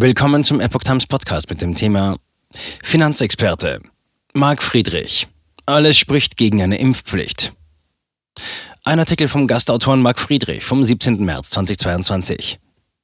[0.00, 2.18] Willkommen zum Epoch Times Podcast mit dem Thema
[2.84, 3.80] Finanzexperte
[4.32, 5.26] Marc Friedrich.
[5.66, 7.52] Alles spricht gegen eine Impfpflicht.
[8.84, 11.24] Ein Artikel vom Gastautoren Marc Friedrich vom 17.
[11.24, 12.60] März 2022.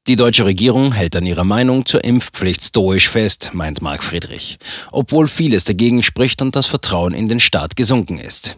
[0.06, 4.58] Die deutsche Regierung hält an ihrer Meinung zur Impfpflicht stoisch fest, meint Marc Friedrich,
[4.92, 8.56] obwohl vieles dagegen spricht und das Vertrauen in den Staat gesunken ist.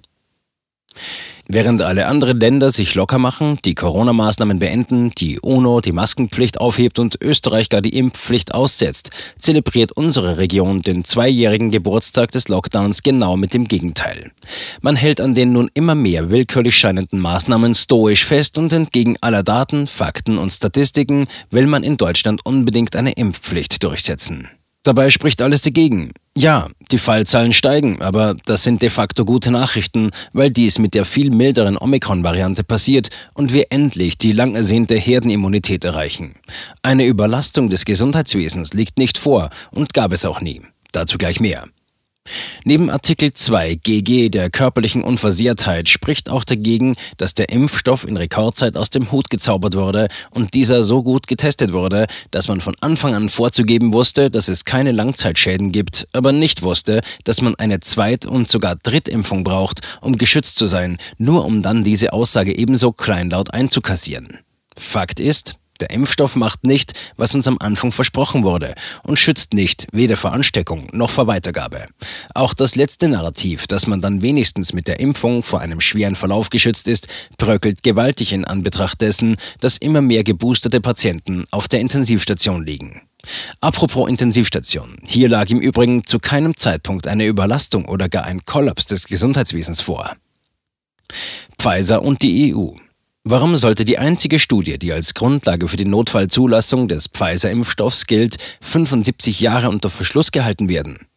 [1.49, 6.99] Während alle anderen Länder sich locker machen, die Corona-Maßnahmen beenden, die UNO die Maskenpflicht aufhebt
[6.99, 13.37] und Österreich gar die Impfpflicht aussetzt, zelebriert unsere Region den zweijährigen Geburtstag des Lockdowns genau
[13.37, 14.33] mit dem Gegenteil.
[14.81, 19.45] Man hält an den nun immer mehr willkürlich scheinenden Maßnahmen stoisch fest und entgegen aller
[19.45, 24.49] Daten, Fakten und Statistiken will man in Deutschland unbedingt eine Impfpflicht durchsetzen.
[24.87, 26.13] Dabei spricht alles dagegen.
[26.37, 31.05] Ja, die Fallzahlen steigen, aber das sind de facto gute Nachrichten, weil dies mit der
[31.05, 36.37] viel milderen Omikron-Variante passiert und wir endlich die lang ersehnte Herdenimmunität erreichen.
[36.83, 40.63] Eine Überlastung des Gesundheitswesens liegt nicht vor und gab es auch nie.
[40.93, 41.67] Dazu gleich mehr.
[42.65, 48.77] Neben Artikel 2 GG der körperlichen Unversehrtheit spricht auch dagegen, dass der Impfstoff in Rekordzeit
[48.77, 53.15] aus dem Hut gezaubert wurde und dieser so gut getestet wurde, dass man von Anfang
[53.15, 58.27] an vorzugeben wusste, dass es keine Langzeitschäden gibt, aber nicht wusste, dass man eine Zweit-
[58.27, 63.53] und sogar Drittimpfung braucht, um geschützt zu sein, nur um dann diese Aussage ebenso kleinlaut
[63.53, 64.39] einzukassieren.
[64.77, 69.87] Fakt ist, der Impfstoff macht nicht, was uns am Anfang versprochen wurde und schützt nicht,
[69.93, 71.87] weder vor Ansteckung noch vor Weitergabe.
[72.35, 76.51] Auch das letzte Narrativ, dass man dann wenigstens mit der Impfung vor einem schweren Verlauf
[76.51, 82.65] geschützt ist, bröckelt gewaltig in Anbetracht dessen, dass immer mehr geboosterte Patienten auf der Intensivstation
[82.65, 83.03] liegen.
[83.61, 84.99] Apropos Intensivstation.
[85.03, 89.81] Hier lag im Übrigen zu keinem Zeitpunkt eine Überlastung oder gar ein Kollaps des Gesundheitswesens
[89.81, 90.17] vor.
[91.59, 92.73] Pfizer und die EU.
[93.29, 99.41] Warum sollte die einzige Studie, die als Grundlage für die Notfallzulassung des Pfizer-Impfstoffs gilt, 75
[99.41, 101.09] Jahre unter Verschluss gehalten werden?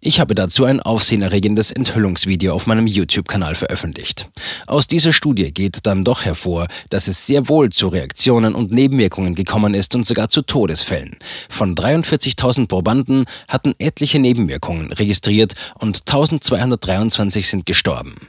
[0.00, 4.28] Ich habe dazu ein aufsehenerregendes Enthüllungsvideo auf meinem YouTube-Kanal veröffentlicht.
[4.66, 9.34] Aus dieser Studie geht dann doch hervor, dass es sehr wohl zu Reaktionen und Nebenwirkungen
[9.34, 11.16] gekommen ist und sogar zu Todesfällen.
[11.48, 18.28] Von 43.000 Probanden hatten etliche Nebenwirkungen registriert und 1223 sind gestorben.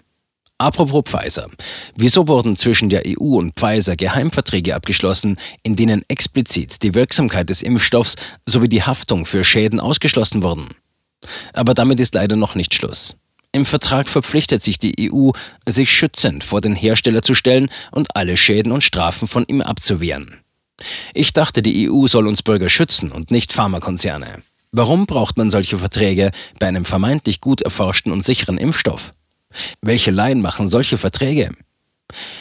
[0.61, 1.49] Apropos Pfizer.
[1.95, 7.63] Wieso wurden zwischen der EU und Pfizer Geheimverträge abgeschlossen, in denen explizit die Wirksamkeit des
[7.63, 10.67] Impfstoffs sowie die Haftung für Schäden ausgeschlossen wurden?
[11.53, 13.15] Aber damit ist leider noch nicht Schluss.
[13.51, 15.31] Im Vertrag verpflichtet sich die EU,
[15.67, 20.41] sich schützend vor den Hersteller zu stellen und alle Schäden und Strafen von ihm abzuwehren.
[21.15, 24.43] Ich dachte, die EU soll uns Bürger schützen und nicht Pharmakonzerne.
[24.71, 26.29] Warum braucht man solche Verträge
[26.59, 29.15] bei einem vermeintlich gut erforschten und sicheren Impfstoff?
[29.81, 31.51] Welche Laien machen solche Verträge?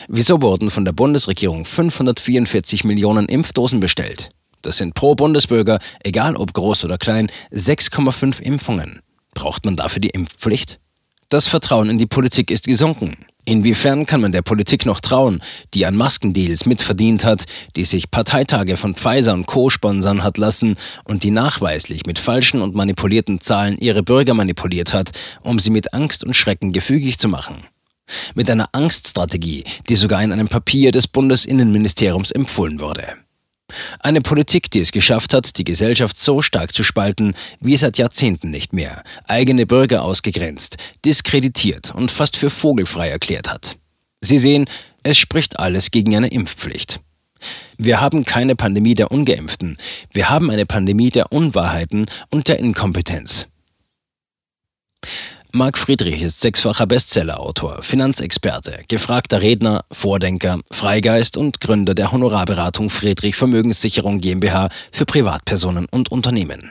[0.08, 4.30] Wieso wurden von der Bundesregierung 544 Millionen Impfdosen bestellt?
[4.62, 9.00] Das sind pro Bundesbürger, egal ob groß oder klein, 6,5 Impfungen.
[9.34, 10.80] Braucht man dafür die Impfpflicht?
[11.28, 13.16] Das Vertrauen in die Politik ist gesunken.
[13.44, 15.42] Inwiefern kann man der Politik noch trauen,
[15.74, 17.44] die an Maskendeals mitverdient hat,
[17.76, 19.70] die sich Parteitage von Pfizer und Co.
[19.70, 25.10] sponsern hat lassen und die nachweislich mit falschen und manipulierten Zahlen ihre Bürger manipuliert hat,
[25.42, 27.64] um sie mit Angst und Schrecken gefügig zu machen?
[28.34, 33.04] Mit einer Angststrategie, die sogar in einem Papier des Bundesinnenministeriums empfohlen wurde.
[33.98, 38.50] Eine Politik, die es geschafft hat, die Gesellschaft so stark zu spalten wie seit Jahrzehnten
[38.50, 43.76] nicht mehr, eigene Bürger ausgegrenzt, diskreditiert und fast für vogelfrei erklärt hat.
[44.20, 44.66] Sie sehen,
[45.02, 47.00] es spricht alles gegen eine Impfpflicht.
[47.78, 49.78] Wir haben keine Pandemie der ungeimpften,
[50.12, 53.46] wir haben eine Pandemie der Unwahrheiten und der Inkompetenz.
[55.52, 63.34] Marc Friedrich ist sechsfacher Bestsellerautor, Finanzexperte, gefragter Redner, Vordenker, Freigeist und Gründer der Honorarberatung Friedrich
[63.34, 66.70] Vermögenssicherung GmbH für Privatpersonen und Unternehmen.